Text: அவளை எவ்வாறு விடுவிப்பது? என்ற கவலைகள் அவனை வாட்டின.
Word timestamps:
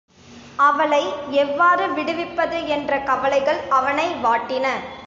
அவளை 0.59 1.01
எவ்வாறு 1.31 1.85
விடுவிப்பது? 1.93 2.67
என்ற 2.67 2.99
கவலைகள் 3.01 3.61
அவனை 3.69 4.13
வாட்டின. 4.23 4.65